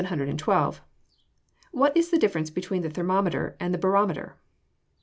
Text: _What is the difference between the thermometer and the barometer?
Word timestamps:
_What 0.03 1.91
is 1.95 2.09
the 2.09 2.17
difference 2.17 2.49
between 2.49 2.81
the 2.81 2.89
thermometer 2.89 3.55
and 3.59 3.71
the 3.71 3.77
barometer? 3.77 4.35